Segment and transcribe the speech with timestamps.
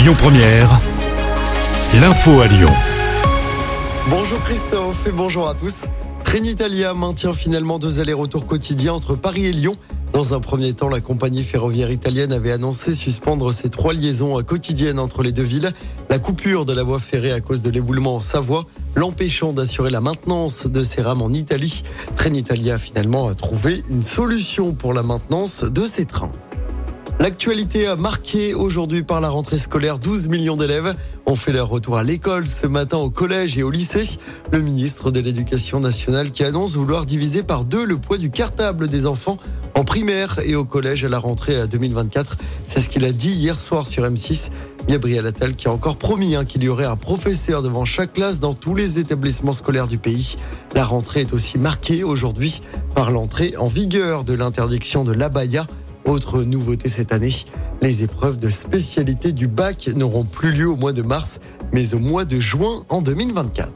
[0.00, 0.80] Lyon Première,
[2.00, 2.70] l'info à Lyon.
[4.08, 5.82] Bonjour Christophe et bonjour à tous.
[6.24, 9.76] Trenitalia maintient finalement deux allers-retours quotidiens entre Paris et Lyon.
[10.14, 14.98] Dans un premier temps, la compagnie ferroviaire italienne avait annoncé suspendre ses trois liaisons quotidiennes
[14.98, 15.70] entre les deux villes.
[16.08, 18.64] La coupure de la voie ferrée à cause de l'éboulement en Savoie,
[18.96, 21.82] l'empêchant d'assurer la maintenance de ses rames en Italie.
[22.16, 26.32] Trenitalia a trouvé une solution pour la maintenance de ses trains.
[27.20, 29.98] L'actualité a marqué aujourd'hui par la rentrée scolaire.
[29.98, 30.94] 12 millions d'élèves
[31.26, 34.18] ont fait leur retour à l'école ce matin au collège et au lycée.
[34.50, 38.88] Le ministre de l'Éducation nationale qui annonce vouloir diviser par deux le poids du cartable
[38.88, 39.36] des enfants
[39.74, 42.38] en primaire et au collège à la rentrée 2024.
[42.68, 44.48] C'est ce qu'il a dit hier soir sur M6.
[44.88, 48.40] Gabriel Attal qui a encore promis hein, qu'il y aurait un professeur devant chaque classe
[48.40, 50.36] dans tous les établissements scolaires du pays.
[50.74, 52.62] La rentrée est aussi marquée aujourd'hui
[52.94, 55.66] par l'entrée en vigueur de l'interdiction de l'abaya
[56.04, 57.32] autre nouveauté cette année,
[57.82, 61.40] les épreuves de spécialité du bac n'auront plus lieu au mois de mars,
[61.72, 63.72] mais au mois de juin en 2024.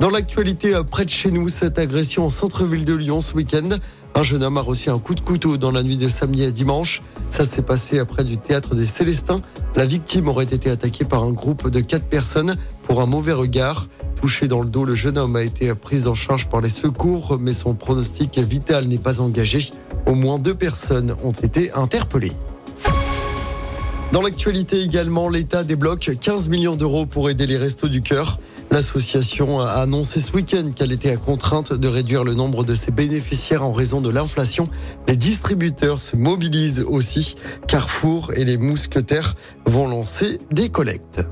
[0.00, 3.68] Dans l'actualité, près de chez nous, cette agression au centre-ville de Lyon ce week-end.
[4.14, 6.50] Un jeune homme a reçu un coup de couteau dans la nuit de samedi à
[6.50, 7.02] dimanche.
[7.30, 9.40] Ça s'est passé après du théâtre des Célestins.
[9.74, 13.88] La victime aurait été attaquée par un groupe de quatre personnes pour un mauvais regard.
[14.22, 17.38] Touché dans le dos, le jeune homme a été pris en charge par les secours,
[17.40, 19.72] mais son pronostic vital n'est pas engagé.
[20.06, 22.30] Au moins deux personnes ont été interpellées.
[24.12, 28.38] Dans l'actualité également, l'État débloque 15 millions d'euros pour aider les restos du cœur.
[28.70, 32.92] L'association a annoncé ce week-end qu'elle était à contrainte de réduire le nombre de ses
[32.92, 34.68] bénéficiaires en raison de l'inflation.
[35.08, 37.34] Les distributeurs se mobilisent aussi.
[37.66, 39.34] Carrefour et les mousquetaires
[39.66, 41.22] vont lancer des collectes.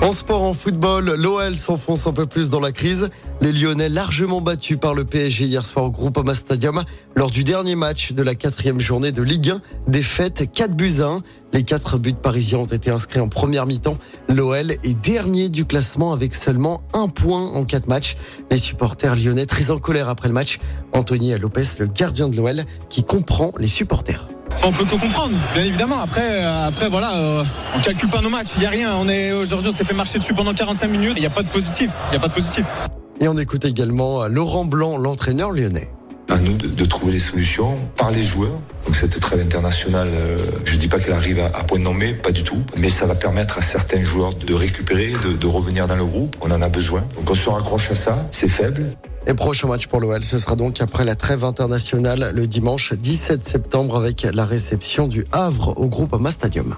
[0.00, 3.08] En sport, en football, l'OL s'enfonce un peu plus dans la crise.
[3.40, 6.82] Les Lyonnais largement battus par le PSG hier soir au Groupama Stadium
[7.14, 9.60] lors du dernier match de la quatrième journée de Ligue 1.
[9.86, 11.22] Défaite 4 buts à 1.
[11.52, 13.98] Les quatre buts parisiens ont été inscrits en première mi-temps.
[14.28, 18.16] L'OL est dernier du classement avec seulement un point en quatre matchs.
[18.50, 20.58] Les supporters lyonnais très en colère après le match.
[20.92, 24.31] Anthony Lopez, le gardien de l'OL, qui comprend les supporters.
[24.54, 25.98] Ça, on peut que comprendre, bien évidemment.
[25.98, 27.44] Après, euh, après voilà, euh,
[27.76, 28.50] on calcule pas nos matchs.
[28.56, 28.94] Il y a rien.
[28.96, 31.14] On est aujourd'hui, on s'est fait marcher dessus pendant 45 minutes.
[31.16, 31.92] Il n'y a pas de positif.
[32.10, 32.64] Il y a pas de positif.
[33.20, 35.88] Et on écoute également Laurent Blanc, l'entraîneur lyonnais.
[36.28, 38.58] À nous de, trouver les solutions par les joueurs.
[38.86, 42.42] Donc cette trêve internationale, euh, je dis pas qu'elle arrive à, point nommé, pas du
[42.42, 46.04] tout, mais ça va permettre à certains joueurs de récupérer, de, de revenir dans le
[46.04, 46.36] groupe.
[46.40, 47.02] On en a besoin.
[47.16, 48.26] Donc on se raccroche à ça.
[48.30, 48.86] C'est faible.
[49.26, 53.46] Et prochain match pour l'OL, ce sera donc après la trêve internationale le dimanche 17
[53.46, 56.74] septembre avec la réception du Havre au groupe Stadium.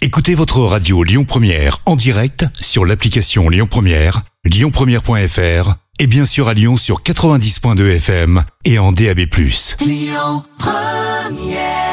[0.00, 6.48] Écoutez votre radio Lyon Première en direct sur l'application Lyon Première, lyonpremiere.fr et bien sûr
[6.48, 9.20] à Lyon sur 90.2 FM et en DAB+.
[9.80, 11.91] Lyon Première